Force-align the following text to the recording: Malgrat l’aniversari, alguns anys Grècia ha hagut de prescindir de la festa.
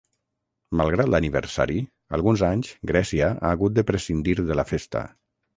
Malgrat 0.79 1.11
l’aniversari, 1.15 1.77
alguns 2.19 2.45
anys 2.49 2.73
Grècia 2.93 3.29
ha 3.37 3.53
hagut 3.55 3.79
de 3.79 3.87
prescindir 3.93 4.37
de 4.51 4.63
la 4.63 4.71
festa. 4.73 5.07